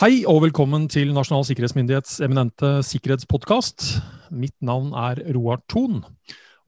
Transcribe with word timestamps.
Hei 0.00 0.22
og 0.24 0.38
velkommen 0.46 0.86
til 0.88 1.10
Nasjonal 1.12 1.42
sikkerhetsmyndighets 1.44 2.22
eminente 2.24 2.68
sikkerhetspodkast. 2.88 3.82
Mitt 4.32 4.54
navn 4.64 4.94
er 4.96 5.18
Roar 5.36 5.60
Thon, 5.68 5.98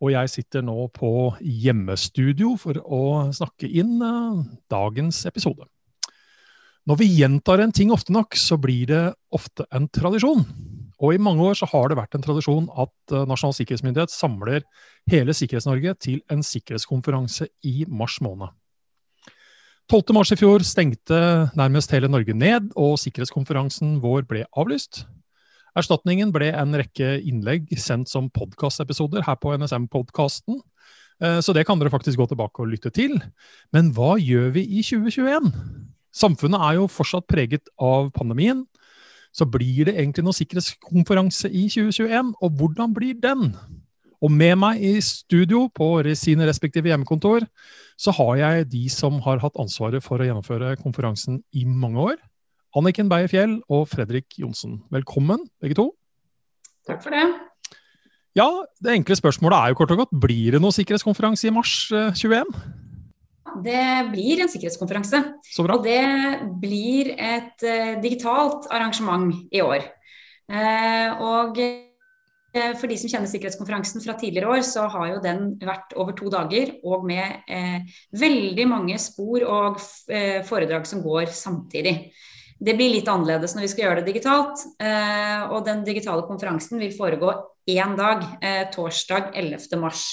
og 0.05 0.11
jeg 0.13 0.29
sitter 0.29 0.61
nå 0.67 0.75
på 0.93 1.31
hjemmestudio 1.41 2.51
for 2.61 2.77
å 2.85 3.01
snakke 3.33 3.71
inn 3.73 4.05
uh, 4.05 4.43
dagens 4.69 5.23
episode. 5.31 5.65
Når 6.85 7.01
vi 7.01 7.09
gjentar 7.09 7.65
en 7.65 7.73
ting 7.73 7.97
ofte 7.97 8.13
nok, 8.13 8.37
så 8.37 8.61
blir 8.61 8.93
det 8.93 9.03
ofte 9.33 9.65
en 9.73 9.89
tradisjon. 9.89 10.45
Og 11.01 11.17
i 11.17 11.25
mange 11.25 11.49
år 11.49 11.57
så 11.57 11.73
har 11.73 11.89
det 11.89 12.03
vært 12.03 12.21
en 12.21 12.29
tradisjon 12.29 12.69
at 12.85 13.17
uh, 13.17 13.25
Nasjonal 13.25 13.57
sikkerhetsmyndighet 13.57 14.13
samler 14.13 14.61
hele 15.09 15.33
Sikkerhets-Norge 15.33 15.97
til 16.05 16.21
en 16.29 16.45
sikkerhetskonferanse 16.45 17.49
i 17.65 17.87
mars 17.89 18.21
måned. 18.21 18.53
12. 19.93 20.15
mars 20.17 20.31
i 20.33 20.37
fjor 20.41 20.63
stengte 20.65 21.17
nærmest 21.53 21.91
hele 21.93 22.09
Norge 22.09 22.33
ned, 22.33 22.71
og 22.81 22.95
sikkerhetskonferansen 22.97 23.99
vår 24.01 24.23
ble 24.25 24.47
avlyst. 24.57 25.03
Erstatningen 25.77 26.31
ble 26.33 26.49
en 26.57 26.73
rekke 26.81 27.19
innlegg 27.21 27.67
sendt 27.77 28.09
som 28.09 28.31
podkastepisoder 28.33 29.27
her 29.27 29.37
på 29.37 29.53
NSM-podkasten. 29.61 30.63
Så 31.45 31.53
det 31.53 31.67
kan 31.69 31.77
dere 31.77 31.93
faktisk 31.93 32.23
gå 32.23 32.25
tilbake 32.31 32.65
og 32.65 32.73
lytte 32.73 32.89
til. 32.89 33.19
Men 33.77 33.93
hva 33.93 34.15
gjør 34.17 34.55
vi 34.57 34.65
i 34.65 34.81
2021? 34.81 35.53
Samfunnet 36.09 36.65
er 36.71 36.81
jo 36.81 36.89
fortsatt 36.89 37.29
preget 37.29 37.69
av 37.77 38.09
pandemien. 38.17 38.65
Så 39.29 39.45
blir 39.45 39.91
det 39.91 39.99
egentlig 39.99 40.25
noen 40.25 40.41
sikkerhetskonferanse 40.41 41.53
i 41.53 41.67
2021, 41.69 42.33
og 42.41 42.57
hvordan 42.57 42.97
blir 42.97 43.21
den? 43.21 43.51
Og 44.23 44.31
med 44.31 44.55
meg 44.61 44.83
i 44.83 44.93
studio 45.03 45.65
på 45.75 45.89
sine 46.19 46.47
respektive 46.47 46.93
hjemmekontor, 46.93 47.43
så 47.99 48.15
har 48.15 48.37
jeg 48.39 48.69
de 48.71 48.83
som 48.93 49.19
har 49.25 49.43
hatt 49.43 49.59
ansvaret 49.59 50.05
for 50.05 50.23
å 50.23 50.29
gjennomføre 50.29 50.77
konferansen 50.79 51.41
i 51.51 51.65
mange 51.67 51.99
år. 52.13 52.21
Anniken 52.79 53.11
Beyer-Fjell 53.11 53.59
og 53.69 53.89
Fredrik 53.91 54.39
Johnsen. 54.39 54.79
Velkommen, 54.95 55.43
begge 55.61 55.77
to. 55.77 55.91
Takk 56.87 57.03
for 57.03 57.15
det. 57.15 57.27
Ja, 58.39 58.49
Det 58.81 58.95
enkle 58.95 59.19
spørsmålet 59.19 59.59
er 59.59 59.73
jo 59.73 59.81
kort 59.83 59.91
og 59.93 60.05
godt, 60.07 60.15
blir 60.23 60.55
det 60.55 60.63
noen 60.63 60.73
sikkerhetskonferanse 60.73 61.51
i 61.51 61.53
mars 61.53 61.75
21? 62.17 62.49
Det 63.63 63.85
blir 64.15 64.41
en 64.41 64.49
sikkerhetskonferanse. 64.49 65.21
Så 65.45 65.67
bra. 65.67 65.77
Og 65.77 65.85
det 65.85 66.01
blir 66.63 67.13
et 67.19 67.67
uh, 67.67 68.01
digitalt 68.01 68.71
arrangement 68.73 69.35
i 69.53 69.61
år. 69.61 69.85
Uh, 70.49 71.21
og 71.21 71.61
Eh, 71.61 71.92
for 72.53 72.91
de 72.91 72.99
som 73.01 73.09
kjenner 73.09 73.31
sikkerhetskonferansen 73.31 74.03
fra 74.05 74.15
tidligere 74.21 74.51
år, 74.53 74.63
så 74.67 74.85
har 74.93 75.07
jo 75.09 75.21
den 75.25 75.55
vært 75.63 75.95
over 75.97 76.13
to 76.17 76.29
dager 76.33 76.75
og 76.85 77.07
med 77.09 77.47
eh, 77.49 77.81
veldig 78.21 78.67
mange 78.69 78.99
spor 79.01 79.47
og 79.47 79.79
eh, 80.13 80.43
foredrag 80.45 80.85
som 80.89 81.01
går 81.05 81.33
samtidig. 81.33 81.95
Det 82.63 82.75
blir 82.79 82.93
litt 82.93 83.09
annerledes 83.11 83.57
når 83.57 83.65
vi 83.65 83.71
skal 83.73 83.87
gjøre 83.87 84.03
det 84.03 84.13
digitalt. 84.13 84.67
Eh, 84.83 85.49
og 85.49 85.65
den 85.67 85.81
digitale 85.87 86.27
konferansen 86.29 86.83
vil 86.83 86.93
foregå 86.95 87.33
én 87.73 87.97
dag, 87.99 88.27
eh, 88.45 88.67
torsdag 88.75 89.33
11. 89.33 89.81
mars. 89.81 90.05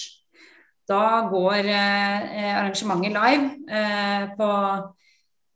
Da 0.89 1.27
går 1.29 1.67
eh, 1.69 2.55
arrangementet 2.55 3.13
live 3.13 4.31
på 4.39 4.47
Eh, 4.49 4.95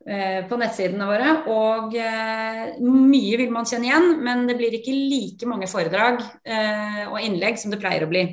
på 0.04 0.56
nettsidene 0.60 1.06
våre. 1.08 1.30
Og 1.48 1.94
eh, 1.96 2.76
mye 2.84 3.38
vil 3.40 3.52
man 3.54 3.68
kjenne 3.68 3.88
igjen, 3.88 4.10
men 4.24 4.44
det 4.48 4.58
blir 4.58 4.76
ikke 4.76 4.92
like 4.92 5.48
mange 5.48 5.68
foredrag 5.70 6.20
eh, 6.44 7.04
og 7.08 7.20
innlegg 7.22 7.56
som 7.60 7.72
det 7.72 7.80
pleier 7.80 8.04
å 8.04 8.10
bli. 8.10 8.26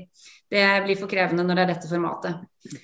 Det 0.51 0.65
blir 0.85 0.99
for 0.99 1.11
krevende 1.11 1.45
når 1.47 1.61
det 1.61 1.63
er 1.63 1.73
dette 1.75 1.91
formatet. 1.91 2.81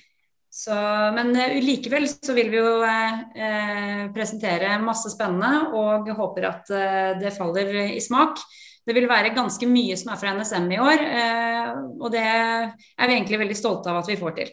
Så, 0.58 0.74
men 1.14 1.36
likevel 1.62 2.08
så 2.08 2.34
vil 2.34 2.48
vi 2.50 2.58
jo 2.58 2.80
eh, 2.82 4.08
presentere 4.14 4.72
masse 4.82 5.12
spennende 5.12 5.68
og 5.78 6.08
håper 6.18 6.48
at 6.48 6.72
eh, 6.74 7.10
det 7.20 7.34
faller 7.36 7.70
i 7.92 8.00
smak. 8.02 8.40
Det 8.88 8.96
vil 8.96 9.06
være 9.06 9.34
ganske 9.36 9.68
mye 9.68 9.98
som 10.00 10.10
er 10.14 10.18
fra 10.18 10.32
NSM 10.34 10.66
i 10.72 10.80
år, 10.80 11.04
eh, 11.20 11.70
og 12.00 12.08
det 12.14 12.24
er 12.24 12.72
vi 13.04 13.18
egentlig 13.18 13.42
veldig 13.44 13.58
stolte 13.58 13.92
av 13.92 14.00
at 14.00 14.10
vi 14.10 14.16
får 14.18 14.34
til. 14.40 14.50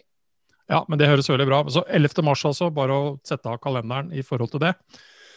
Ja, 0.70 0.82
men 0.90 0.98
det 0.98 1.08
høres 1.10 1.28
veldig 1.30 1.46
bra 1.46 1.60
Så 1.70 1.84
11. 1.86 2.22
mars, 2.26 2.42
altså. 2.48 2.70
Bare 2.74 2.94
å 2.94 3.12
sette 3.26 3.50
av 3.50 3.60
kalenderen 3.62 4.10
i 4.14 4.24
forhold 4.26 4.54
til 4.54 4.64
det. 4.66 4.74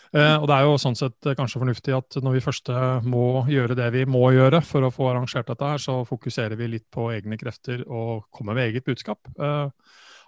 Uh, 0.09 0.39
og 0.41 0.47
det 0.49 0.55
er 0.55 0.65
jo 0.65 0.77
sånn 0.81 0.95
sett 0.97 1.27
eh, 1.29 1.35
kanskje 1.37 1.59
fornuftig 1.61 1.93
at 1.93 2.15
når 2.25 2.39
vi 2.39 2.39
først 2.41 2.71
må 3.05 3.43
gjøre 3.45 3.75
det 3.77 3.91
vi 3.93 4.07
må 4.09 4.23
gjøre 4.33 4.63
for 4.65 4.87
å 4.87 4.89
få 4.89 5.11
arrangert 5.11 5.51
dette 5.51 5.67
her, 5.69 5.83
så 5.83 5.99
fokuserer 6.09 6.57
vi 6.57 6.71
litt 6.71 6.87
på 6.89 7.11
egne 7.13 7.37
krefter 7.37 7.83
og 7.85 8.25
kommer 8.33 8.57
med 8.57 8.71
eget 8.71 8.87
budskap. 8.89 9.21
Uh, 9.37 9.69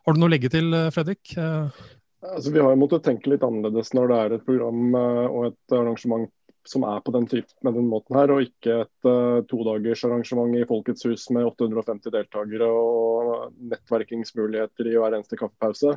har 0.06 0.13
du 0.13 0.22
noe 0.22 0.29
å 0.29 0.34
legge 0.35 0.53
til, 0.53 0.69
Fredrik? 0.94 1.33
Uh... 1.33 1.73
Altså, 2.22 2.53
vi 2.53 2.62
har 2.62 2.78
måttet 2.78 3.07
tenke 3.07 3.31
litt 3.31 3.41
annerledes 3.41 3.89
når 3.97 4.12
det 4.12 4.19
er 4.22 4.35
et 4.35 4.45
program 4.45 4.94
og 4.94 5.47
et 5.47 5.73
arrangement 5.73 6.29
som 6.67 6.83
er 6.85 6.99
på 7.01 7.11
den, 7.16 7.27
med 7.66 7.73
den 7.73 7.88
måten 7.89 8.17
her, 8.17 8.31
og 8.33 8.45
ikke 8.45 8.81
et 8.83 9.07
uh, 9.07 9.41
todagersarrangement 9.49 10.53
i 10.59 10.66
Folkets 10.69 11.07
hus 11.09 11.27
med 11.33 11.47
850 11.49 12.13
deltakere 12.13 12.67
og 12.69 13.55
nettverkingsmuligheter 13.72 14.91
i 14.91 14.97
hver 15.00 15.17
eneste 15.17 15.39
kaffepause. 15.39 15.95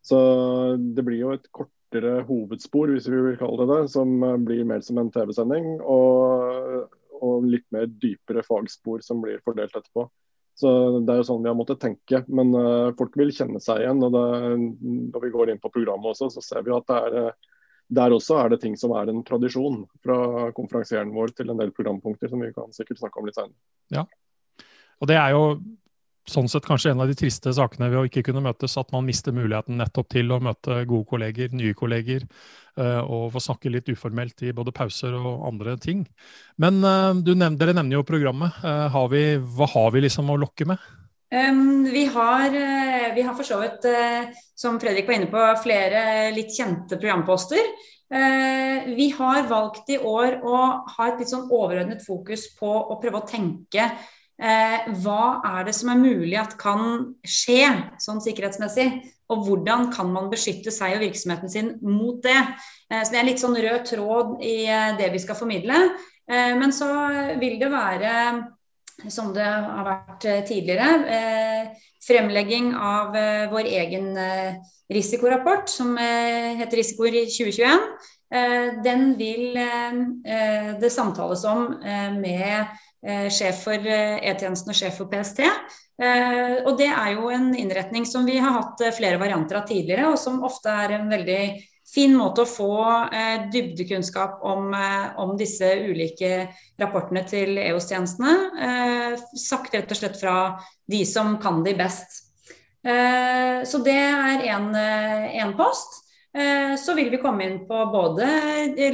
Så 0.00 0.20
det 0.96 1.04
blir 1.04 1.20
jo 1.20 1.34
et 1.36 1.50
kortere 1.52 2.22
hovedspor, 2.28 2.94
hvis 2.94 3.10
vi 3.12 3.20
vil 3.26 3.36
kalle 3.40 3.66
det 3.66 3.68
det, 3.74 3.92
som 3.92 4.16
uh, 4.24 4.38
blir 4.40 4.64
mer 4.68 4.80
som 4.86 5.02
en 5.02 5.12
TV-sending. 5.12 5.76
Og, 5.84 6.88
og, 7.20 7.44
litt 7.44 7.68
mer 7.74 7.90
dypere 8.00 8.44
fagspor 8.46 9.04
som 9.04 9.20
blir 9.24 9.44
fordelt 9.44 9.76
etterpå. 9.76 10.08
Så 10.60 10.70
Det 11.04 11.12
er 11.12 11.20
jo 11.20 11.28
sånn 11.28 11.44
vi 11.44 11.52
har 11.52 11.60
måttet 11.60 11.84
tenke. 11.84 12.24
Men 12.32 12.56
uh, 12.56 12.96
folk 12.96 13.20
vil 13.20 13.36
kjenne 13.36 13.60
seg 13.60 13.84
igjen. 13.84 14.00
og 14.08 14.16
det, 14.16 14.26
Når 15.12 15.28
vi 15.28 15.36
går 15.36 15.52
inn 15.52 15.60
på 15.60 15.72
programmet 15.76 16.14
også, 16.14 16.32
så 16.32 16.44
ser 16.44 16.64
vi 16.64 16.72
at 16.72 16.88
det 16.88 17.00
er 17.04 17.32
der 17.90 18.14
også 18.14 18.38
er 18.38 18.52
det 18.52 18.60
ting 18.62 18.76
som 18.78 18.94
er 18.94 19.10
en 19.10 19.24
tradisjon 19.26 19.82
fra 20.04 20.50
konferansieren 20.56 21.10
vår 21.14 21.34
til 21.34 21.50
en 21.50 21.58
del 21.58 21.72
programpunkter 21.74 22.30
som 22.30 22.42
vi 22.42 22.52
kan 22.54 22.70
sikkert 22.74 23.02
snakke 23.02 23.20
om 23.20 23.28
litt 23.28 23.38
senere. 23.38 23.58
Ja, 23.90 24.06
og 25.00 25.08
det 25.10 25.16
er 25.18 25.34
jo 25.34 25.44
sånn 26.30 26.48
sett 26.50 26.66
kanskje 26.68 26.92
en 26.92 27.02
av 27.02 27.08
de 27.10 27.16
triste 27.18 27.52
sakene 27.56 27.88
ved 27.90 27.98
å 27.98 28.06
ikke 28.06 28.22
kunne 28.28 28.42
møtes, 28.44 28.76
at 28.78 28.92
man 28.94 29.06
mister 29.06 29.34
muligheten 29.34 29.80
nettopp 29.80 30.10
til 30.12 30.30
å 30.30 30.38
møte 30.42 30.82
gode 30.86 31.08
kolleger, 31.10 31.50
nye 31.56 31.74
kolleger, 31.74 32.26
uh, 32.78 33.00
og 33.02 33.32
få 33.34 33.42
snakke 33.42 33.72
litt 33.72 33.88
uformelt 33.90 34.44
i 34.46 34.54
både 34.54 34.74
pauser 34.76 35.16
og 35.16 35.46
andre 35.48 35.74
ting. 35.80 36.04
Men 36.60 36.78
uh, 36.84 37.16
nevner, 37.16 37.58
dere 37.58 37.74
nevner 37.74 37.98
jo 37.98 38.06
programmet. 38.06 38.60
Uh, 38.62 38.86
har 38.92 39.10
vi, 39.10 39.24
hva 39.40 39.70
har 39.74 39.90
vi 39.96 40.04
liksom 40.06 40.30
å 40.30 40.38
lokke 40.44 40.68
med? 40.70 40.90
Vi, 41.30 42.04
har, 42.04 42.46
uh, 42.48 43.14
vi 43.14 43.22
har 43.22 43.34
for 43.38 43.46
så 43.46 43.60
vidt, 43.60 43.84
uh, 43.86 44.30
som 44.58 44.80
Fredrik 44.82 45.06
var 45.06 45.14
inne 45.14 45.30
på, 45.30 45.42
flere 45.62 46.30
litt 46.34 46.50
kjente 46.56 46.98
programposter. 46.98 47.60
Uh, 48.10 48.90
vi 48.96 49.12
har 49.14 49.46
valgt 49.46 49.92
i 49.94 50.00
år 50.02 50.40
å 50.42 50.56
ha 50.96 51.06
et 51.06 51.22
litt 51.22 51.30
sånn 51.30 51.46
overordnet 51.46 52.02
fokus 52.02 52.48
på 52.58 52.66
å 52.66 52.98
prøve 53.02 53.22
å 53.22 53.28
tenke 53.28 53.92
hva 54.40 55.24
er 55.44 55.66
det 55.66 55.74
som 55.76 55.90
er 55.92 55.98
mulig 56.00 56.36
at 56.40 56.54
kan 56.56 57.10
skje 57.28 57.66
sånn 58.00 58.22
sikkerhetsmessig, 58.24 58.86
og 59.28 59.42
hvordan 59.44 59.90
kan 59.92 60.08
man 60.08 60.30
beskytte 60.32 60.72
seg 60.72 60.94
og 60.94 61.02
virksomheten 61.04 61.52
sin 61.52 61.68
mot 61.84 62.22
det. 62.24 62.38
så 62.88 63.12
Det 63.12 63.18
er 63.20 63.28
litt 63.28 63.42
sånn 63.42 63.58
rød 63.60 63.84
tråd 63.90 64.30
i 64.40 64.64
det 64.96 65.10
vi 65.12 65.20
skal 65.20 65.36
formidle. 65.36 65.76
men 66.56 66.72
så 66.72 66.88
vil 67.36 67.60
det 67.60 67.68
være 67.68 68.14
som 69.08 69.32
det 69.34 69.46
har 69.46 69.86
vært 69.86 70.26
eh, 70.28 70.40
tidligere. 70.46 70.88
Eh, 71.16 71.88
fremlegging 72.04 72.72
av 72.76 73.16
eh, 73.16 73.46
vår 73.52 73.68
egen 73.80 74.12
risikorapport, 74.90 75.68
som 75.70 75.94
heter 75.94 76.80
Risikoer 76.80 77.20
i 77.20 77.26
2021. 77.30 77.84
Den 78.82 79.12
vil 79.18 79.54
det 79.54 80.90
samtales 80.90 81.44
om 81.46 81.76
med 82.18 83.30
sjef 83.30 83.62
for 83.68 83.86
E-tjenesten 83.86 84.72
og 84.72 84.78
sjef 84.78 84.98
for 84.98 85.10
PST. 85.10 85.44
Og 86.66 86.72
det 86.78 86.90
er 86.90 87.12
jo 87.14 87.30
en 87.30 87.52
innretning 87.54 88.06
som 88.06 88.26
vi 88.26 88.40
har 88.42 88.56
hatt 88.56 88.82
flere 88.98 89.22
varianter 89.22 89.60
av 89.60 89.70
tidligere, 89.70 90.10
og 90.10 90.18
som 90.18 90.42
ofte 90.46 90.74
er 90.74 90.96
en 90.98 91.06
veldig 91.14 91.40
fin 91.94 92.14
måte 92.16 92.44
å 92.44 92.48
få 92.48 92.74
eh, 93.10 93.46
dybdekunnskap 93.52 94.44
om, 94.46 94.70
eh, 94.74 95.18
om, 95.20 95.34
disse 95.38 95.68
ulike 95.86 96.48
rapportene 96.80 97.24
til 97.28 97.58
EOS-tjenestene. 97.58 98.34
Eh, 98.66 99.22
sagt 99.38 99.74
rett 99.74 99.90
og 99.90 99.98
slett 99.98 100.18
fra 100.20 100.36
de 100.90 101.04
som 101.08 101.36
kan 101.42 101.64
de 101.66 101.74
best. 101.78 102.22
Eh, 102.86 103.60
så 103.66 103.82
det 103.84 103.98
er 103.98 104.46
én 104.46 105.56
post. 105.58 106.00
Eh, 106.34 106.76
så 106.78 106.94
vil 106.94 107.10
vi 107.10 107.22
komme 107.22 107.46
inn 107.46 107.62
på 107.66 107.84
både 107.90 108.28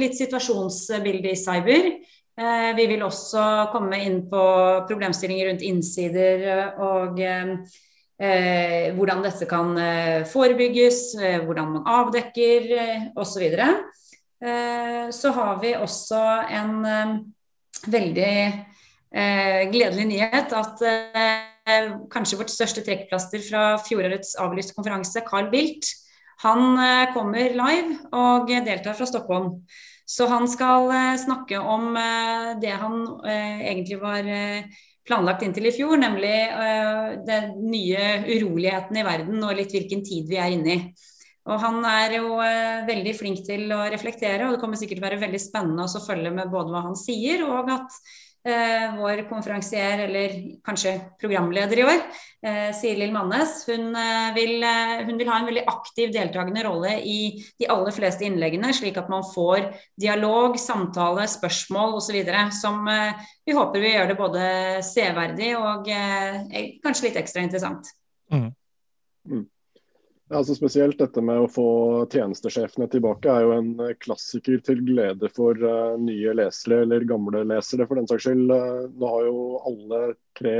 litt 0.01 0.17
situasjonsbilde 0.17 1.31
i 1.31 1.37
cyber. 1.37 1.91
Eh, 2.37 2.71
vi 2.77 2.87
vil 2.89 3.05
også 3.05 3.43
komme 3.73 4.01
inn 4.05 4.23
på 4.29 4.45
problemstillinger 4.89 5.51
rundt 5.51 5.65
innsider 5.65 6.79
og 6.81 7.21
Eh, 8.17 8.95
hvordan 8.97 9.19
dette 9.21 9.45
kan 9.45 9.75
eh, 9.77 10.23
forebygges, 10.25 11.01
eh, 11.21 11.37
hvordan 11.45 11.75
man 11.75 11.83
avdekker 11.99 12.71
eh, 12.73 13.03
osv. 13.13 13.43
Eh, 13.53 15.03
så 15.13 15.33
har 15.35 15.59
vi 15.61 15.75
også 15.77 16.21
en 16.57 16.73
eh, 16.85 17.13
veldig 17.87 18.33
gledelig 19.71 20.03
nyhet 20.09 20.51
at 20.53 20.81
kanskje 22.11 22.37
vårt 22.37 22.51
største 22.51 22.81
trekkplaster 22.83 23.39
fra 23.41 23.61
fjorårets 23.79 24.33
avlyste 24.43 24.75
konferanse, 24.75 25.23
Carl 25.25 25.47
Bildt, 25.49 25.87
han 26.43 26.75
kommer 27.15 27.55
live 27.55 27.95
og 28.11 28.51
deltar 28.51 28.97
fra 28.99 29.07
Stockholm. 29.07 29.63
Så 30.05 30.27
han 30.27 30.45
skal 30.51 30.91
snakke 31.23 31.63
om 31.63 31.95
det 32.61 32.75
han 32.83 32.99
egentlig 33.23 34.01
var 34.03 34.27
planlagt 35.07 35.45
inntil 35.45 35.69
i 35.69 35.75
fjor, 35.75 35.95
nemlig 35.99 36.35
den 37.27 37.53
nye 37.71 38.07
uroligheten 38.27 38.99
i 38.99 39.05
verden 39.07 39.39
og 39.39 39.55
litt 39.55 39.71
hvilken 39.71 40.03
tid 40.03 40.27
vi 40.27 40.39
er 40.41 40.55
inne 40.55 40.73
i. 40.73 40.81
Og 41.47 41.61
Han 41.63 41.79
er 41.87 42.17
jo 42.17 42.35
veldig 42.87 43.13
flink 43.15 43.43
til 43.47 43.71
å 43.71 43.85
reflektere, 43.87 44.45
og 44.45 44.55
det 44.55 44.61
kommer 44.63 44.79
sikkert 44.79 44.99
til 44.99 45.05
å 45.05 45.07
være 45.07 45.21
veldig 45.21 45.39
spennende 45.39 45.85
å 45.87 46.03
følge 46.03 46.33
med 46.35 46.51
både 46.51 46.73
hva 46.73 46.83
han 46.89 46.97
sier, 46.99 47.45
og 47.47 47.71
at 47.71 47.87
eh, 47.87 48.26
vår 48.97 49.25
konferansier, 49.27 50.05
eller 50.05 50.35
kanskje 50.65 50.93
programleder 51.19 51.81
i 51.81 51.83
år, 51.83 52.01
eh, 52.45 52.71
Siril 52.75 53.11
Mannes, 53.11 53.65
hun, 53.67 53.95
eh, 53.95 54.33
vil, 54.35 54.63
eh, 54.63 55.03
hun, 55.05 55.17
vil, 55.17 55.27
ha 55.27 55.39
en 55.39 55.45
veldig 55.45 55.65
aktiv 55.67 56.11
deltakende 56.13 56.63
rolle 56.63 56.93
i 57.03 57.43
de 57.59 57.67
aller 57.67 57.91
fleste 57.91 58.25
innleggene, 58.27 58.73
slik 58.73 58.97
at 58.97 59.09
man 59.09 59.23
får 59.23 59.73
dialog, 59.99 60.57
samtale, 60.59 61.27
spørsmål 61.27 61.97
osv. 61.97 62.23
som 62.51 62.87
eh, 62.87 63.13
vi 63.45 63.53
håper 63.53 63.79
vil 63.79 63.93
gjøre 63.95 64.07
det 64.13 64.17
både 64.17 64.47
severdig 64.83 65.55
og 65.57 65.87
eh, 65.89 66.79
kanskje 66.83 67.09
litt 67.09 67.21
ekstra 67.23 67.43
interessant. 67.43 67.87
Mm. 68.31 68.51
Altså 70.27 70.57
Spesielt 70.57 70.99
dette 70.99 71.21
med 71.23 71.39
å 71.39 71.47
få 71.51 71.69
tjenestesjefene 72.11 72.89
tilbake 72.91 73.31
er 73.31 73.45
jo 73.45 73.53
en 73.55 73.69
eh, 73.85 73.93
klassiker 74.03 74.59
til 74.65 74.81
glede 74.83 75.29
for 75.31 75.55
uh, 75.63 75.95
nye 76.01 76.33
lesere, 76.35 76.81
eller 76.83 77.07
gamle 77.07 77.45
lesere 77.47 77.87
for 77.87 77.99
den 77.99 78.09
saks 78.09 78.25
skyld. 78.27 78.51
Uh, 78.51 78.89
nå 78.91 79.13
har 79.13 79.29
jo 79.29 79.45
alle 79.69 80.01
tre 80.35 80.57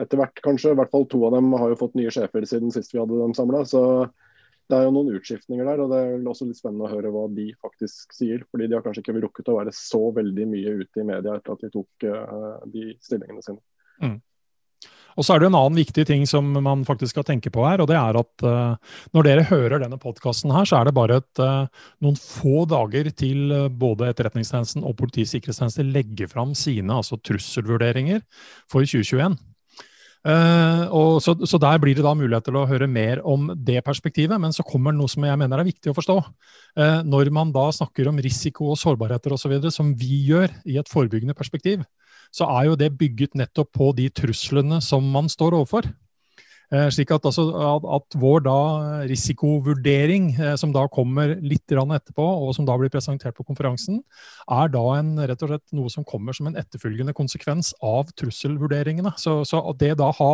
etter 0.00 0.16
hvert, 0.16 0.40
kanskje, 0.40 0.72
i 0.72 0.78
hvert 0.80 0.92
fall 0.94 1.04
to 1.12 1.20
av 1.28 1.36
dem 1.36 1.52
har 1.60 1.74
jo 1.74 1.80
fått 1.82 1.98
nye 1.98 2.12
sjefer 2.14 2.46
siden 2.48 2.72
sist 2.72 2.94
vi 2.94 3.02
hadde 3.02 3.20
dem 3.20 3.36
samla. 3.36 3.60
Så 3.68 3.82
det 4.72 4.78
er 4.78 4.86
jo 4.86 4.94
noen 4.96 5.12
utskiftninger 5.18 5.68
der, 5.68 5.84
og 5.84 5.92
det 5.92 6.00
er 6.00 6.28
også 6.32 6.48
litt 6.48 6.62
spennende 6.62 6.88
å 6.88 6.92
høre 6.94 7.12
hva 7.12 7.26
de 7.36 7.50
faktisk 7.60 8.16
sier. 8.16 8.46
fordi 8.48 8.70
de 8.70 8.78
har 8.78 8.84
kanskje 8.86 9.04
ikke 9.04 9.18
rukket 9.20 9.52
å 9.52 9.58
være 9.58 9.76
så 9.76 10.06
veldig 10.16 10.48
mye 10.54 10.76
ute 10.80 11.04
i 11.04 11.08
media 11.12 11.36
etter 11.36 11.52
at 11.52 11.66
de 11.66 11.72
tok 11.76 12.08
uh, 12.08 12.64
de 12.72 12.94
stillingene 13.04 13.44
sine. 13.44 13.60
Mm. 14.00 14.16
Og 15.16 15.26
så 15.26 15.34
er 15.34 15.42
det 15.42 15.50
en 15.50 15.58
annen 15.58 15.78
viktig 15.78 16.04
ting 16.08 16.24
som 16.28 16.48
man 16.64 16.84
faktisk 16.88 17.14
skal 17.14 17.26
tenke 17.28 17.52
på 17.52 17.64
her, 17.66 17.82
og 17.82 17.90
det 17.90 17.98
er 17.98 18.18
at 18.18 18.46
uh, 18.46 18.96
når 19.16 19.28
dere 19.28 19.46
hører 19.50 19.84
denne 19.84 20.00
podkasten 20.00 20.52
her, 20.54 20.68
så 20.68 20.80
er 20.80 20.88
det 20.88 20.96
bare 20.96 21.20
et, 21.20 21.42
uh, 21.42 21.86
noen 22.04 22.18
få 22.18 22.64
dager 22.70 23.10
til 23.16 23.52
uh, 23.52 23.68
både 23.68 24.10
Etterretningstjenesten 24.12 24.84
og 24.86 24.96
Politiets 25.00 25.34
sikkerhetstjeneste 25.36 25.86
legger 25.88 26.30
fram 26.32 26.56
sine 26.58 27.00
altså 27.00 27.20
trusselvurderinger 27.20 28.22
for 28.70 28.86
2021. 28.86 29.36
Uh, 30.22 31.18
så, 31.18 31.34
så, 31.34 31.58
Der 31.58 31.80
blir 31.82 31.96
det 31.98 32.04
da 32.06 32.12
mulighet 32.14 32.46
til 32.46 32.56
å 32.60 32.68
høre 32.70 32.86
mer 32.86 33.24
om 33.26 33.50
det 33.56 33.80
perspektivet. 33.84 34.38
Men 34.40 34.54
så 34.54 34.64
kommer 34.64 34.94
noe 34.94 35.10
som 35.10 35.26
jeg 35.26 35.40
mener 35.40 35.60
er 35.60 35.66
viktig 35.66 35.90
å 35.90 35.96
forstå. 35.96 36.20
Når 37.04 37.28
man 37.34 37.50
da 37.52 37.66
snakker 37.74 38.06
om 38.08 38.20
risiko 38.22 38.70
og 38.72 38.78
sårbarheter 38.80 39.34
osv., 39.34 39.58
som 39.74 39.90
vi 39.98 40.22
gjør 40.30 40.54
i 40.64 40.78
et 40.80 40.88
forebyggende 40.88 41.36
perspektiv, 41.36 41.82
så 42.32 42.48
er 42.48 42.70
jo 42.70 42.78
det 42.80 42.94
bygget 42.98 43.36
nettopp 43.38 43.72
på 43.76 43.90
de 43.96 44.08
truslene 44.12 44.80
som 44.84 45.04
man 45.12 45.28
står 45.30 45.58
overfor. 45.58 45.90
Eh, 46.72 46.86
slik 46.88 47.10
at, 47.12 47.26
altså, 47.28 47.44
at, 47.52 47.84
at, 47.98 48.14
vår 48.16 48.44
da 48.46 48.58
risikovurdering, 49.10 50.30
eh, 50.40 50.54
som 50.56 50.72
da 50.72 50.86
kommer 50.88 51.34
litt 51.44 51.68
etterpå, 51.68 52.24
og 52.24 52.54
som 52.56 52.64
da 52.64 52.78
blir 52.80 52.92
presentert 52.92 53.36
på 53.36 53.44
konferansen, 53.44 54.00
er 54.48 54.72
da 54.72 54.84
en, 54.96 55.12
rett 55.20 55.44
og 55.44 55.52
slett 55.52 55.76
noe 55.76 55.92
som 55.92 56.06
kommer 56.08 56.32
som 56.32 56.48
en 56.48 56.56
etterfølgende 56.56 57.12
konsekvens 57.12 57.74
av 57.84 58.08
trusselvurderingene. 58.16 59.12
Så, 59.20 59.42
så 59.44 59.60
det 59.76 59.98
da 60.00 60.08
ha 60.16 60.32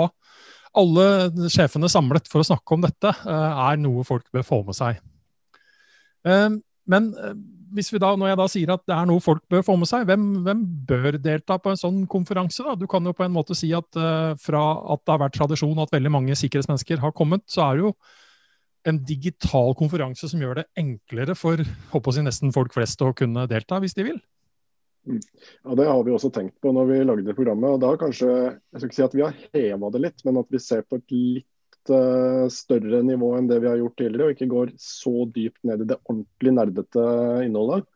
alle 0.79 1.49
sjefene 1.51 1.91
samlet 1.91 2.31
for 2.31 2.45
å 2.45 2.47
snakke 2.47 2.77
om 2.77 2.87
dette, 2.87 3.11
eh, 3.27 3.63
er 3.73 3.83
noe 3.83 4.07
folk 4.07 4.31
bør 4.31 4.47
få 4.47 4.63
med 4.69 4.79
seg. 4.79 5.03
Men 6.89 7.13
hvis 7.75 7.91
vi 7.93 8.01
da, 8.03 8.13
når 8.19 8.31
jeg 8.31 8.39
da 8.41 8.47
sier 8.53 8.71
at 8.75 8.85
det 8.89 8.95
er 8.95 9.09
noe 9.09 9.23
folk 9.23 9.43
bør 9.51 9.65
få 9.67 9.75
med 9.81 9.91
seg, 9.91 10.07
hvem, 10.09 10.25
hvem 10.47 10.63
bør 10.89 11.19
delta 11.23 11.59
på 11.61 11.73
en 11.73 11.81
sånn 11.81 12.01
konferanse? 12.11 12.65
da? 12.67 12.77
Du 12.79 12.87
kan 12.91 13.05
jo 13.05 13.15
på 13.17 13.27
en 13.27 13.35
måte 13.35 13.57
si 13.59 13.71
at 13.77 13.99
uh, 13.99 14.33
fra 14.41 14.63
at 14.95 15.03
det 15.05 15.15
har 15.15 15.23
vært 15.25 15.37
tradisjon 15.39 15.83
at 15.83 15.93
veldig 15.95 16.13
mange 16.15 16.39
sikkerhetsmennesker 16.39 17.03
har 17.03 17.15
kommet, 17.17 17.45
så 17.51 17.67
er 17.67 17.79
det 17.79 17.87
jo 17.87 17.93
en 18.89 19.03
digital 19.05 19.75
konferanse 19.77 20.31
som 20.31 20.41
gjør 20.43 20.63
det 20.63 20.69
enklere 20.81 21.37
for 21.37 21.61
håper 21.93 22.19
jeg, 22.19 22.27
nesten 22.29 22.55
folk 22.55 22.73
flest 22.77 23.03
å 23.05 23.13
kunne 23.17 23.49
delta, 23.51 23.81
hvis 23.83 23.97
de 23.99 24.07
vil. 24.07 24.23
Mm. 25.09 25.21
Ja, 25.65 25.75
Det 25.75 25.87
har 25.89 26.03
vi 26.05 26.15
også 26.15 26.31
tenkt 26.35 26.57
på 26.63 26.73
når 26.75 26.91
vi 26.91 27.05
lagde 27.05 27.37
programmet. 27.37 27.71
og 27.77 27.81
da 27.85 27.93
kanskje, 28.01 28.29
jeg 28.29 28.81
skal 28.81 28.89
ikke 28.89 28.99
si 28.99 29.07
at 29.07 29.15
Vi 29.15 29.25
har 29.25 29.39
heva 29.55 29.91
det 29.91 30.03
litt, 30.05 30.25
men 30.25 30.41
at 30.41 30.51
vi 30.51 30.61
ser 30.63 30.83
på 30.83 31.01
et 31.01 31.15
litt 31.15 31.47
uh, 31.93 32.49
større 32.53 33.01
nivå 33.07 33.33
enn 33.37 33.49
det 33.51 33.61
vi 33.63 33.71
har 33.71 33.79
gjort 33.81 33.97
tidligere, 34.01 34.29
og 34.29 34.37
ikke 34.37 34.51
går 34.53 34.75
så 34.83 35.15
dypt 35.35 35.63
ned 35.69 35.85
i 35.85 35.89
det 35.91 35.99
ordentlig 36.05 36.55
nerdete 36.57 37.07
innholdet. 37.47 37.89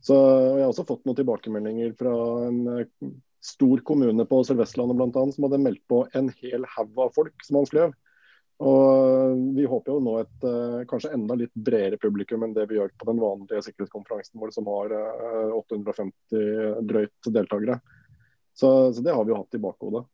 Så 0.00 0.16
Jeg 0.16 0.62
har 0.62 0.70
også 0.70 0.86
fått 0.88 1.02
noen 1.04 1.18
tilbakemeldinger 1.18 1.96
fra 1.98 2.12
en 2.46 2.60
uh, 2.68 3.10
stor 3.44 3.82
kommune 3.88 4.24
på 4.28 4.42
Sør-Vestlandet 4.44 4.98
bl.a. 4.98 5.24
som 5.32 5.46
hadde 5.46 5.60
meldt 5.64 5.82
på 5.88 6.04
en 6.16 6.28
hel 6.42 6.64
haug 6.76 7.02
av 7.06 7.12
folk 7.16 7.46
som 7.46 7.60
han 7.60 7.68
skrev. 7.68 7.94
Og 8.60 9.38
Vi 9.56 9.64
håper 9.64 9.94
jo 9.94 10.02
nå 10.04 10.18
et 10.20 10.42
kanskje 10.90 11.14
enda 11.16 11.32
litt 11.40 11.54
bredere 11.56 11.96
publikum 11.96 12.42
enn 12.44 12.52
det 12.52 12.66
vi 12.68 12.76
gjør 12.76 12.92
på 13.00 13.06
den 13.08 13.22
vanlige 13.22 13.62
sikkerhetskonferansen 13.64 14.36
vår, 14.36 14.52
som 14.52 14.68
har 14.68 14.92
850 15.56 16.84
drøyt 16.84 17.30
deltakere. 17.32 17.78
Så, 18.52 18.92
så 18.92 19.00
det 19.00 19.16
har 19.16 19.24
vi 19.24 19.32
jo 19.32 19.40
hatt 19.40 19.56
i 19.56 19.62
bakhodet. 19.64 20.04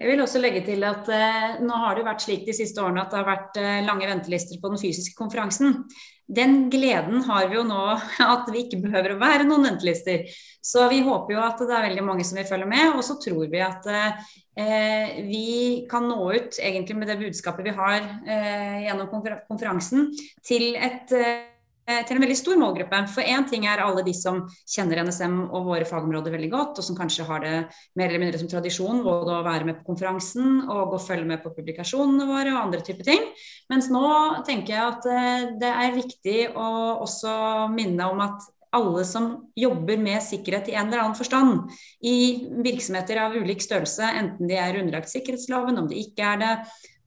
Jeg 0.00 0.08
vil 0.08 0.22
også 0.24 0.40
legge 0.40 0.62
til 0.64 0.84
at 0.88 1.08
eh, 1.12 1.58
nå 1.60 1.76
har 1.82 1.98
det 1.98 2.06
vært 2.06 2.22
slik 2.24 2.46
de 2.46 2.54
siste 2.56 2.80
årene 2.80 3.02
at 3.02 3.12
det 3.12 3.18
har 3.20 3.26
vært 3.28 3.58
eh, 3.60 3.82
lange 3.84 4.08
ventelister 4.08 4.56
på 4.62 4.70
den 4.72 4.80
fysiske 4.80 5.12
konferansen. 5.18 5.82
Den 6.24 6.70
gleden 6.72 7.20
har 7.26 7.50
vi 7.50 7.58
jo 7.58 7.66
nå 7.68 7.82
at 8.34 8.48
vi 8.48 8.64
ikke 8.64 8.80
behøver 8.86 9.12
å 9.12 9.20
være 9.20 9.44
noen 9.44 9.68
ventelister. 9.68 10.24
Så 10.64 10.86
vi 10.88 11.02
håper 11.04 11.36
jo 11.36 11.44
at 11.44 11.60
det 11.60 11.76
er 11.76 11.86
veldig 11.90 12.06
mange 12.06 12.24
som 12.24 12.40
vil 12.40 12.48
følge 12.48 12.70
med. 12.72 12.94
Og 12.94 13.04
så 13.04 13.18
tror 13.20 13.44
vi 13.52 13.60
at 13.66 13.90
eh, 13.92 15.20
vi 15.28 15.46
kan 15.90 16.08
nå 16.08 16.32
ut 16.32 16.56
egentlig 16.56 16.96
med 16.96 17.12
det 17.12 17.20
budskapet 17.20 17.68
vi 17.68 17.76
har 17.76 18.00
eh, 18.00 18.82
gjennom 18.86 19.12
konferansen 19.52 20.08
til 20.40 20.70
et 20.80 21.12
eh, 21.12 21.40
Eh, 21.40 21.59
til 22.08 22.16
en 22.16 22.24
veldig 22.24 22.36
stor 22.38 22.58
målgruppe. 22.60 23.00
For 23.12 23.26
én 23.26 23.46
ting 23.48 23.66
er 23.68 23.82
alle 23.84 24.04
de 24.06 24.14
som 24.16 24.42
kjenner 24.68 25.02
NSM 25.06 25.36
og 25.48 25.70
våre 25.70 25.88
fagområder 25.88 26.34
veldig 26.34 26.50
godt, 26.52 26.80
og 26.80 26.86
som 26.86 26.98
kanskje 26.98 27.26
har 27.28 27.44
det 27.44 27.54
mer 27.98 28.08
eller 28.08 28.22
mindre 28.24 28.40
som 28.40 28.50
tradisjon 28.50 29.02
både 29.06 29.38
å 29.38 29.46
være 29.46 29.68
med 29.68 29.80
på 29.80 29.90
konferansen 29.90 30.62
og 30.66 30.96
å 30.96 31.02
følge 31.02 31.28
med 31.32 31.42
på 31.44 31.54
publikasjonene 31.56 32.28
våre 32.30 32.54
og 32.54 32.62
andre 32.66 32.84
typer 32.86 33.10
ting. 33.10 33.26
Mens 33.72 33.90
nå 33.92 34.06
tenker 34.48 34.76
jeg 34.76 34.86
at 34.86 35.10
eh, 35.10 35.50
det 35.60 35.74
er 35.84 35.98
viktig 35.98 36.38
å 36.54 36.70
også 37.04 37.34
minne 37.74 38.08
om 38.10 38.24
at 38.24 38.48
alle 38.76 39.02
som 39.06 39.30
jobber 39.58 39.98
med 39.98 40.22
sikkerhet 40.22 40.70
i 40.70 40.76
en 40.78 40.88
eller 40.88 41.02
annen 41.02 41.18
forstand, 41.18 41.72
i 42.06 42.46
virksomheter 42.62 43.18
av 43.24 43.34
ulik 43.34 43.62
størrelse, 43.64 44.06
enten 44.06 44.50
de 44.50 44.58
er 44.58 44.78
underlagt 44.78 45.10
sikkerhetsloven, 45.10 45.80
om 45.80 45.88
de 45.90 45.98
ikke 46.04 46.34
er 46.34 46.42
det, 46.42 46.52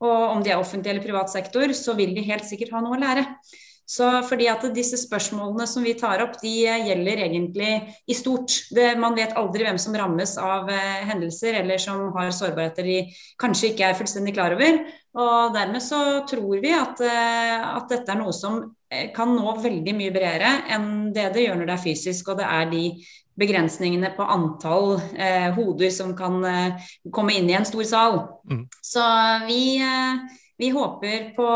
og 0.04 0.34
om 0.34 0.42
de 0.44 0.52
er 0.52 0.60
offentlig 0.60 0.92
eller 0.92 1.06
privat 1.06 1.32
sektor, 1.32 1.72
så 1.76 1.96
vil 1.96 2.12
de 2.16 2.26
helt 2.26 2.44
sikkert 2.44 2.74
ha 2.76 2.82
noe 2.84 2.98
å 2.98 3.00
lære. 3.00 3.24
Så 3.86 4.08
fordi 4.24 4.46
at 4.48 4.64
disse 4.74 4.96
spørsmålene 4.96 5.66
som 5.68 5.84
vi 5.84 5.92
tar 5.98 6.22
opp, 6.24 6.38
de 6.40 6.52
gjelder 6.64 7.24
egentlig 7.26 7.72
i 8.08 8.16
stort. 8.16 8.54
Det, 8.72 8.94
man 9.00 9.16
vet 9.16 9.36
aldri 9.36 9.66
hvem 9.66 9.80
som 9.80 9.96
rammes 9.98 10.36
av 10.40 10.70
eh, 10.72 11.02
hendelser 11.10 11.60
eller 11.60 11.80
som 11.82 12.06
har 12.16 12.32
sårbarheter 12.32 12.88
de 12.88 12.98
kanskje 13.40 13.72
ikke 13.72 13.90
er 13.90 13.98
fullstendig 13.98 14.36
klar 14.36 14.56
over. 14.56 14.80
Og 15.20 15.52
dermed 15.54 15.84
så 15.84 16.00
tror 16.26 16.62
vi 16.64 16.72
at, 16.74 17.02
eh, 17.04 17.58
at 17.74 17.92
dette 17.92 18.10
er 18.14 18.22
noe 18.22 18.32
som 18.34 18.62
eh, 18.90 19.10
kan 19.14 19.36
nå 19.36 19.58
veldig 19.60 19.94
mye 20.00 20.14
bredere 20.14 20.56
enn 20.74 21.12
det 21.14 21.28
det 21.36 21.44
gjør 21.44 21.60
når 21.60 21.70
det 21.70 21.76
er 21.76 21.84
fysisk. 21.84 22.32
Og 22.32 22.40
det 22.40 22.48
er 22.48 22.72
de 22.72 22.86
begrensningene 23.38 24.12
på 24.16 24.26
antall 24.30 24.94
eh, 25.18 25.50
hoder 25.54 25.90
som 25.90 26.14
kan 26.16 26.38
eh, 26.46 26.90
komme 27.12 27.34
inn 27.36 27.50
i 27.50 27.56
en 27.58 27.66
stor 27.66 27.84
sal. 27.88 28.20
Mm. 28.50 28.64
Så 28.82 29.02
vi, 29.48 29.62
eh, 29.82 30.38
vi 30.58 30.70
håper 30.74 31.32
på, 31.36 31.48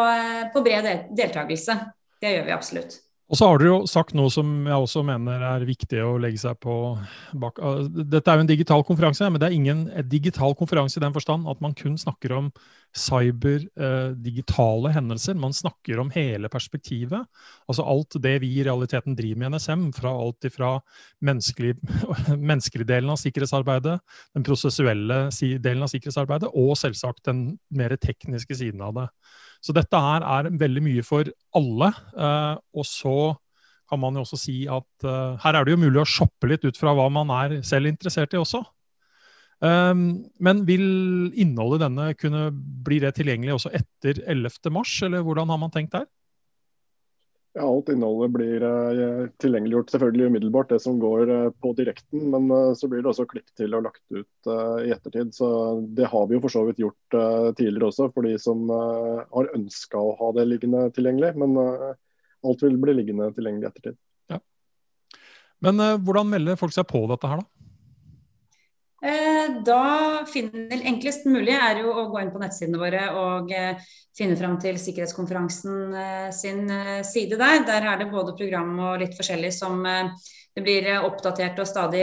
på 0.54 0.64
bred 0.66 0.90
deltakelse. 1.16 1.78
Det 2.22 2.34
gjør 2.34 2.48
vi 2.48 2.56
absolutt. 2.56 2.98
Og 3.28 3.36
så 3.36 3.44
har 3.44 3.60
dere 3.60 3.68
jo 3.74 3.88
sagt 3.88 4.14
noe 4.16 4.32
som 4.32 4.48
jeg 4.64 4.84
også 4.86 5.02
mener 5.04 5.42
er 5.44 5.64
viktig 5.68 5.98
å 6.00 6.14
legge 6.20 6.40
seg 6.40 6.56
på 6.64 6.74
bak. 7.36 7.58
Dette 8.08 8.24
er 8.24 8.38
jo 8.38 8.44
en 8.46 8.48
digital 8.48 8.84
konferanse, 8.88 9.28
men 9.28 9.40
det 9.40 9.50
er 9.50 9.56
ingen 9.56 9.82
digital 10.08 10.56
konferanse 10.56 10.96
i 10.96 11.04
den 11.04 11.12
forstand 11.12 11.44
at 11.52 11.60
man 11.60 11.76
kun 11.76 11.98
snakker 12.00 12.32
om 12.38 12.48
cyber, 12.98 13.64
eh, 13.78 14.92
hendelser. 14.94 15.34
Man 15.34 15.52
snakker 15.52 16.00
om 16.00 16.10
hele 16.10 16.48
perspektivet. 16.48 17.26
Altså 17.68 17.84
alt 17.84 18.16
det 18.22 18.40
vi 18.42 18.58
i 18.58 18.64
realiteten 18.64 19.16
driver 19.16 19.38
med 19.38 19.52
i 19.52 19.56
NSM, 19.56 19.92
fra 19.94 20.10
alt 20.10 20.44
ifra 20.44 20.80
menneskelig, 21.24 21.76
menneskelig 22.50 22.86
delen 22.86 23.10
av 23.10 23.20
sikkerhetsarbeidet, 23.20 23.98
den 24.34 24.46
prosessuelle 24.46 25.28
delen 25.62 25.82
av 25.82 25.92
sikkerhetsarbeidet, 25.92 26.50
og 26.54 26.76
selvsagt 26.76 27.24
den 27.24 27.58
mer 27.70 27.96
tekniske 27.96 28.54
siden 28.54 28.82
av 28.82 28.94
det. 28.94 29.08
Så 29.64 29.74
dette 29.74 29.98
her 29.98 30.22
er 30.22 30.50
veldig 30.54 30.82
mye 30.84 31.04
for 31.06 31.28
alle. 31.58 31.92
Eh, 32.16 32.56
og 32.74 32.86
så 32.86 33.18
kan 33.88 34.00
man 34.00 34.18
jo 34.18 34.24
også 34.24 34.36
si 34.36 34.58
at 34.68 35.06
uh, 35.08 35.38
her 35.40 35.56
er 35.56 35.64
det 35.64 35.72
jo 35.72 35.80
mulig 35.80 36.02
å 36.02 36.08
shoppe 36.08 36.50
litt 36.50 36.66
ut 36.68 36.76
fra 36.76 36.92
hva 36.92 37.06
man 37.08 37.30
er 37.32 37.54
selv 37.64 37.88
interessert 37.88 38.34
i 38.36 38.40
også. 38.40 38.60
Um, 39.58 40.30
men 40.38 40.62
vil 40.68 40.84
innholdet 41.34 41.82
denne 41.82 42.12
kunne 42.14 42.44
bli 42.86 43.00
det 43.02 43.16
tilgjengelig 43.16 43.56
også 43.56 43.72
etter 43.74 44.20
11.3, 44.22 44.84
eller 45.08 45.24
hvordan 45.26 45.50
har 45.50 45.58
man 45.58 45.74
tenkt 45.74 45.96
der? 45.96 46.06
Ja, 47.56 47.64
Alt 47.66 47.88
innholdet 47.90 48.30
blir 48.36 48.62
uh, 48.62 49.24
tilgjengeliggjort 49.42 49.90
selvfølgelig 49.90 50.28
umiddelbart, 50.30 50.70
det 50.70 50.78
som 50.84 51.00
går 51.02 51.32
uh, 51.32 51.48
på 51.58 51.72
direkten. 51.74 52.28
Men 52.30 52.46
uh, 52.54 52.70
så 52.78 52.86
blir 52.86 53.02
det 53.02 53.10
også 53.10 53.26
klipp 53.26 53.50
til 53.58 53.74
og 53.74 53.88
lagt 53.88 54.04
ut 54.14 54.50
i 54.84 54.92
ettertid. 54.94 55.34
Så 55.34 55.48
Det 55.96 56.06
har 56.06 56.28
vi 56.28 56.38
jo 56.38 56.44
for 56.44 56.54
så 56.54 56.62
vidt 56.68 56.78
gjort 56.84 57.18
tidligere 57.58 57.90
også, 57.90 58.12
for 58.14 58.28
de 58.28 58.36
som 58.38 58.68
har 58.70 59.50
ønska 59.56 59.98
å 59.98 60.14
ha 60.20 60.30
det 60.38 60.46
liggende 60.46 60.86
tilgjengelig. 60.94 61.34
Men 61.40 61.58
alt 61.58 62.62
vil 62.62 62.78
bli 62.78 62.94
liggende 62.94 63.32
tilgjengelig 63.34 63.66
i 63.66 63.70
ettertid. 63.72 63.98
Ja. 64.30 64.38
Men 65.66 65.82
hvordan 66.06 66.30
melder 66.30 66.60
folk 66.60 66.76
seg 66.76 66.86
på 66.88 67.02
dette 67.10 67.32
her, 67.32 67.42
da? 67.42 67.57
Eh, 68.98 69.62
da 69.62 70.24
finner 70.26 70.80
Enklest 70.90 71.26
mulig 71.30 71.54
er 71.54 71.84
jo 71.84 71.92
å 71.94 72.08
gå 72.10 72.18
inn 72.18 72.32
på 72.34 72.40
nettsidene 72.42 72.80
våre 72.80 73.04
og 73.14 73.52
eh, 73.54 73.78
finne 74.18 74.34
fram 74.38 74.56
til 74.58 74.80
sikkerhetskonferansen 74.82 75.94
eh, 75.94 76.30
sin 76.34 76.64
side 77.06 77.38
der. 77.38 77.62
Der 77.68 77.86
er 77.92 78.00
det 78.00 78.10
både 78.10 78.34
program 78.38 78.74
og 78.88 78.98
litt 79.04 79.14
forskjellig 79.18 79.52
som 79.54 79.86
det 79.86 80.64
blir 80.64 80.88
oppdatert 81.06 81.60
og 81.62 81.68
stadig 81.70 82.02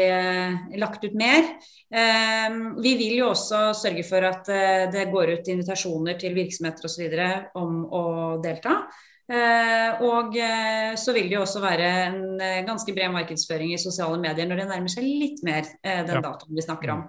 lagt 0.79 1.03
ut 1.03 1.15
mer. 1.19 1.49
Vi 1.91 2.93
vil 2.95 3.17
jo 3.17 3.33
også 3.33 3.73
sørge 3.75 4.05
for 4.07 4.23
at 4.23 4.47
det 4.93 5.03
går 5.11 5.33
ut 5.33 5.49
invitasjoner 5.51 6.15
til 6.21 6.37
virksomheter 6.37 6.87
osv. 6.87 7.17
om 7.59 7.81
å 7.83 8.05
delta. 8.39 8.77
Eh, 9.25 10.03
og 10.05 10.35
eh, 10.37 10.91
så 11.01 11.13
vil 11.15 11.31
det 11.31 11.33
jo 11.33 11.41
også 11.41 11.61
være 11.63 11.85
en 12.03 12.19
eh, 12.37 12.59
ganske 12.67 12.93
bred 12.93 13.09
markedsføring 13.09 13.71
i 13.73 13.79
sosiale 13.81 14.19
medier 14.21 14.45
når 14.45 14.61
det 14.61 14.67
nærmer 14.69 14.93
seg 14.93 15.07
litt 15.07 15.41
mer 15.45 15.65
den 15.81 16.21
datoen 16.21 16.53
vi 16.53 16.65
snakker 16.65 16.93
om. 16.93 17.03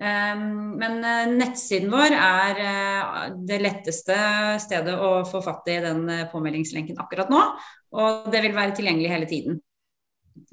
Men 0.00 1.02
nettsiden 1.36 1.90
vår 1.92 2.14
er 2.16 2.60
det 3.36 3.58
letteste 3.60 4.14
stedet 4.64 4.94
å 4.96 5.10
få 5.28 5.42
fatt 5.44 5.68
i 5.68 5.74
den 5.84 6.06
påmeldingslenken 6.32 6.96
akkurat 7.02 7.28
nå. 7.28 7.42
Og 8.00 8.30
det 8.32 8.40
vil 8.46 8.56
være 8.56 8.72
tilgjengelig 8.78 9.10
hele 9.12 9.28
tiden. 9.28 9.58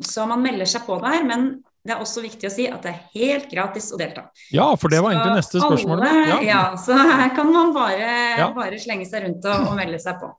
Så 0.03 0.25
man 0.27 0.43
melder 0.43 0.67
seg 0.67 0.83
på 0.83 0.97
der, 1.00 1.24
men 1.24 1.47
det 1.88 1.95
er 1.95 2.03
også 2.03 2.25
viktig 2.25 2.50
å 2.50 2.51
si 2.51 2.65
at 2.67 2.83
det 2.83 2.91
er 2.91 3.05
helt 3.13 3.47
gratis 3.53 3.88
å 3.95 4.01
delta. 4.01 4.25
Ja, 4.51 4.67
for 4.75 4.91
det 4.91 5.00
var 5.05 5.15
egentlig 5.15 5.39
neste 5.39 5.63
spørsmål. 5.63 6.03
Ja. 6.03 6.41
ja. 6.43 6.63
så 6.83 6.97
her 6.97 7.31
kan 7.38 7.47
man 7.53 7.71
bare, 7.77 8.12
ja. 8.41 8.50
bare 8.57 8.81
slenge 8.83 9.07
seg 9.07 9.24
rundt 9.29 9.47
og, 9.47 9.69
og 9.71 9.79
melde 9.79 10.01
seg 10.03 10.19
på. 10.19 10.33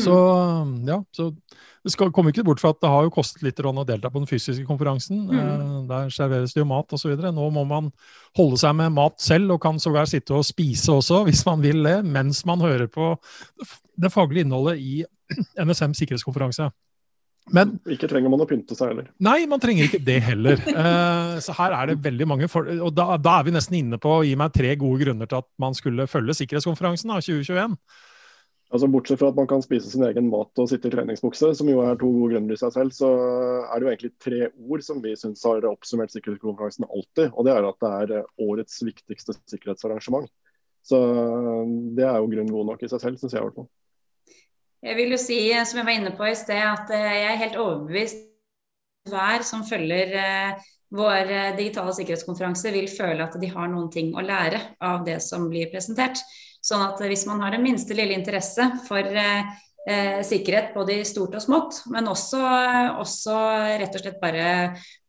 Så, 0.00 0.14
mm. 0.66 0.74
ja, 0.88 0.98
så 1.14 1.28
det 1.84 1.92
skal, 1.92 2.10
kommer 2.16 2.32
ikke 2.32 2.46
bort 2.46 2.62
fra 2.62 2.72
at 2.72 2.80
det 2.80 2.90
har 2.90 3.04
jo 3.04 3.12
kostet 3.12 3.42
litt 3.44 3.60
å 3.60 3.72
delta 3.84 4.08
på 4.10 4.22
den 4.22 4.28
fysiske 4.28 4.64
konferansen. 4.66 5.26
Mm. 5.28 5.40
Eh, 5.40 5.74
der 5.90 6.12
serveres 6.14 6.54
det 6.56 6.62
jo 6.62 6.68
mat 6.70 6.94
osv. 6.96 7.12
Nå 7.20 7.48
må 7.52 7.66
man 7.68 7.90
holde 8.38 8.60
seg 8.62 8.72
med 8.78 8.94
mat 8.96 9.18
selv, 9.20 9.52
og 9.54 9.60
kan 9.62 9.80
sågar 9.82 10.08
sitte 10.10 10.34
og 10.34 10.46
spise 10.48 10.96
også, 10.96 11.24
hvis 11.28 11.44
man 11.46 11.60
vil 11.64 11.84
det, 11.84 11.98
mens 12.06 12.40
man 12.48 12.64
hører 12.64 12.88
på 12.88 13.12
det 14.00 14.10
faglige 14.14 14.48
innholdet 14.48 14.80
i 14.80 15.04
NSM 15.66 15.92
sikkerhetskonferanse. 15.98 16.70
Men, 17.52 17.74
ikke 17.84 18.08
trenger 18.08 18.32
man 18.32 18.40
å 18.40 18.46
pynte 18.48 18.72
seg 18.72 18.94
heller. 18.94 19.10
Nei, 19.20 19.42
man 19.50 19.60
trenger 19.60 19.90
ikke 19.90 20.00
det 20.04 20.20
heller. 20.24 20.56
Eh, 20.84 21.36
så 21.44 21.54
her 21.56 21.74
er 21.76 21.90
det 21.90 22.00
veldig 22.04 22.26
mange 22.28 22.46
for, 22.50 22.66
Og 22.86 22.90
da, 22.94 23.18
da, 23.20 23.38
er 23.38 23.46
vi 23.46 23.52
nesten 23.54 23.76
inne 23.78 23.98
på 24.00 24.10
å 24.18 24.24
gi 24.24 24.34
meg 24.38 24.52
tre 24.54 24.72
gode 24.80 25.04
grunner 25.04 25.28
til 25.28 25.42
at 25.42 25.46
man 25.60 25.76
skulle 25.76 26.08
følge 26.10 26.36
sikkerhetskonferansen 26.40 27.12
av 27.12 27.22
2021. 27.24 27.76
Altså 28.74 28.88
Bortsett 28.90 29.20
fra 29.20 29.28
at 29.30 29.36
man 29.38 29.46
kan 29.46 29.62
spise 29.62 29.86
sin 29.86 30.02
egen 30.02 30.26
mat 30.32 30.58
og 30.58 30.66
sitte 30.66 30.90
i 30.90 30.92
treningsbukse, 30.92 31.52
som 31.54 31.68
jo 31.70 31.78
er 31.84 31.94
to 32.00 32.08
gode 32.10 32.32
grunner 32.32 32.56
i 32.56 32.58
seg 32.58 32.72
selv, 32.74 32.90
så 32.96 33.06
er 33.70 33.78
det 33.78 33.86
jo 33.86 33.90
egentlig 33.92 34.10
tre 34.18 34.38
ord 34.50 34.82
som 34.82 35.02
vi 35.04 35.12
syns 35.14 35.44
har 35.46 35.66
oppsummert 35.68 36.10
sikkerhetskonferansen 36.10 36.88
alltid. 36.88 37.28
Og 37.30 37.46
det 37.46 37.52
er 37.54 37.68
at 37.68 37.84
det 37.84 37.90
er 38.00 38.14
eh, 38.18 38.32
årets 38.42 38.80
viktigste 38.82 39.36
sikkerhetsarrangement. 39.52 40.26
Så 40.82 40.98
eh, 40.98 41.60
det 41.94 42.08
er 42.08 42.18
jo 42.18 42.32
grunn 42.32 42.50
god 42.50 42.66
nok 42.72 42.82
i 42.82 42.90
seg 42.90 43.04
selv, 43.04 43.20
syns 43.20 43.36
jeg 43.36 43.44
i 43.44 43.46
hvert 43.46 43.60
fall. 43.60 43.68
Jeg 44.84 44.98
vil 44.98 45.14
jo 45.14 45.18
si, 45.22 45.38
som 45.54 45.78
jeg 45.78 45.86
var 45.86 45.98
inne 46.00 46.14
på 46.18 46.26
i 46.26 46.34
sted, 46.40 46.58
at 46.58 46.90
eh, 46.96 47.10
jeg 47.20 47.28
er 47.28 47.42
helt 47.44 47.60
overbevist 47.62 48.24
hver 49.12 49.46
som 49.46 49.62
følger 49.68 50.16
vår 50.94 51.30
digitale 51.60 51.94
sikkerhetskonferanse, 51.94 52.74
vil 52.74 52.90
føle 52.90 53.22
at 53.22 53.38
de 53.38 53.52
har 53.52 53.70
noen 53.70 53.86
ting 53.92 54.10
å 54.16 54.24
lære 54.24 54.58
av 54.82 55.06
det 55.06 55.20
som 55.22 55.46
blir 55.52 55.70
presentert. 55.70 56.24
Sånn 56.64 56.80
at 56.80 57.00
hvis 57.04 57.26
man 57.28 57.42
har 57.44 57.52
den 57.52 57.64
minste 57.64 57.96
lille 57.96 58.16
interesse 58.16 58.70
for 58.86 59.04
eh, 59.04 59.52
eh, 59.84 60.20
sikkerhet 60.24 60.72
både 60.76 60.98
i 61.00 61.06
stort 61.06 61.36
og 61.36 61.44
smått, 61.44 61.82
men 61.92 62.08
også, 62.08 62.40
også, 63.02 63.36
rett 63.82 63.96
og 63.98 64.04
slett 64.04 64.20
bare 64.22 64.46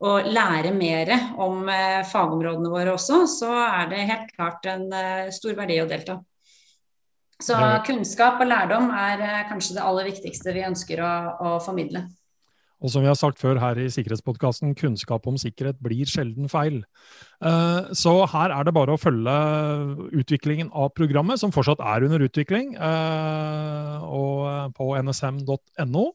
å 0.04 0.18
lære 0.26 0.74
mer 0.76 1.14
om 1.42 1.64
eh, 1.72 2.02
fagområdene 2.12 2.72
våre 2.74 2.96
også, 2.98 3.24
så 3.32 3.52
er 3.64 3.92
det 3.94 4.08
helt 4.12 4.34
klart 4.36 4.68
en 4.72 4.90
eh, 4.92 5.32
stor 5.36 5.56
verdi 5.58 5.80
å 5.84 5.90
delta. 5.90 6.20
Så 7.44 7.56
kunnskap 7.84 8.40
og 8.40 8.48
lærdom 8.48 8.92
er 8.96 9.24
eh, 9.24 9.48
kanskje 9.50 9.78
det 9.78 9.88
aller 9.88 10.08
viktigste 10.12 10.54
vi 10.56 10.68
ønsker 10.68 11.02
å, 11.04 11.16
å 11.36 11.58
formidle. 11.64 12.06
Og 12.86 12.92
som 12.94 13.02
vi 13.02 13.10
har 13.10 13.18
sagt 13.18 13.40
før 13.42 13.58
her 13.58 13.80
i 13.82 13.88
Sikkerhetspodkasten, 13.90 14.76
kunnskap 14.78 15.26
om 15.26 15.40
sikkerhet 15.42 15.80
blir 15.82 16.06
sjelden 16.06 16.46
feil. 16.52 16.84
Eh, 17.42 17.88
så 17.98 18.14
her 18.30 18.54
er 18.54 18.68
det 18.68 18.76
bare 18.78 18.94
å 18.94 19.02
følge 19.02 19.34
utviklingen 20.14 20.70
av 20.70 20.92
programmet, 20.94 21.42
som 21.42 21.54
fortsatt 21.56 21.82
er 21.82 22.06
under 22.06 22.28
utvikling, 22.28 22.76
eh, 22.78 24.06
og 24.06 24.76
på 24.78 24.92
nsm.no. 25.02 26.06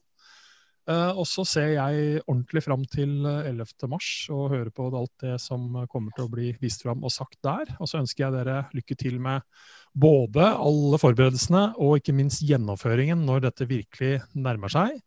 Eh, 0.89 1.11
og 1.11 1.27
så 1.27 1.43
ser 1.45 1.75
jeg 1.75 2.23
ordentlig 2.23 2.63
fram 2.63 2.87
til 2.89 3.19
11. 3.27 3.75
mars 3.91 4.09
og 4.31 4.49
hører 4.55 4.71
på 4.71 4.87
alt 4.95 5.13
det 5.27 5.35
som 5.43 5.83
kommer 5.91 6.15
til 6.15 6.25
å 6.25 6.31
bli 6.31 6.55
vist 6.63 6.87
fram 6.87 7.03
og 7.03 7.11
sagt 7.11 7.41
der. 7.43 7.67
Og 7.83 7.91
så 7.91 7.99
ønsker 7.99 8.29
jeg 8.29 8.37
dere 8.39 8.63
lykke 8.71 8.95
til 8.95 9.19
med 9.19 9.43
både 9.91 10.53
alle 10.55 11.03
forberedelsene 11.03 11.73
og 11.83 11.99
ikke 11.99 12.15
minst 12.15 12.47
gjennomføringen 12.47 13.27
når 13.27 13.49
dette 13.49 13.67
virkelig 13.67 14.21
nærmer 14.39 14.71
seg. 14.71 15.01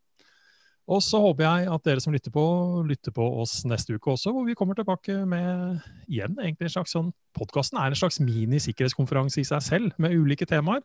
Og 0.85 1.01
så 1.01 1.17
håper 1.23 1.47
jeg 1.47 1.69
at 1.73 1.87
dere 1.87 2.03
som 2.05 2.13
lytter 2.13 2.33
på, 2.33 2.45
lytter 2.85 3.13
på 3.17 3.25
oss 3.41 3.63
neste 3.69 3.97
uke 3.97 4.13
også, 4.13 4.35
hvor 4.35 4.45
vi 4.45 4.57
kommer 4.59 4.77
tilbake 4.77 5.17
med 5.29 5.79
igjen 6.13 6.37
egentlig 6.37 6.69
en 6.69 6.75
slags 6.77 6.93
sånn 6.93 7.13
Podkasten 7.35 7.81
er 7.81 7.91
en 7.91 7.99
slags 7.99 8.21
mini-sikkerhetskonferanse 8.23 9.41
i 9.41 9.47
seg 9.49 9.65
selv, 9.65 9.97
med 9.99 10.13
ulike 10.15 10.47
temaer. 10.47 10.85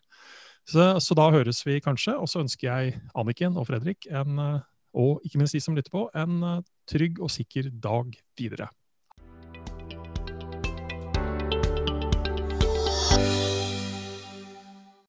Så, 0.65 0.95
så, 1.03 1.17
da 1.17 1.27
høres 1.33 1.59
vi 1.67 1.77
kanskje. 1.83 2.15
Og 2.17 2.29
så 2.31 2.41
ønsker 2.41 2.69
jeg 2.69 2.95
Anniken 3.17 3.59
og 3.59 3.67
Fredrik, 3.69 4.07
en, 4.09 4.39
og 4.97 5.21
ikke 5.27 5.41
minst 5.41 5.57
de 5.57 5.61
som 5.61 5.77
lytter 5.77 5.93
på, 5.93 6.07
en 6.17 6.63
trygg 6.89 7.21
og 7.21 7.29
sikker 7.33 7.69
dag 7.69 8.15
videre. 8.39 8.71